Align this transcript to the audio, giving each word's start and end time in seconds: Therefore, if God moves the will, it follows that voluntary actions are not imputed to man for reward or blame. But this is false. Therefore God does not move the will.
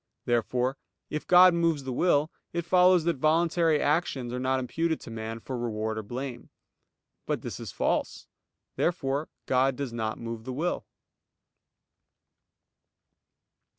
Therefore, 0.25 0.77
if 1.11 1.27
God 1.27 1.53
moves 1.53 1.83
the 1.83 1.93
will, 1.93 2.31
it 2.53 2.65
follows 2.65 3.03
that 3.03 3.17
voluntary 3.17 3.79
actions 3.79 4.33
are 4.33 4.39
not 4.39 4.59
imputed 4.59 4.99
to 5.01 5.11
man 5.11 5.39
for 5.39 5.55
reward 5.55 5.95
or 5.99 6.01
blame. 6.01 6.49
But 7.27 7.43
this 7.43 7.59
is 7.59 7.71
false. 7.71 8.25
Therefore 8.77 9.29
God 9.45 9.75
does 9.75 9.93
not 9.93 10.17
move 10.17 10.43
the 10.43 10.53
will. 10.53 10.87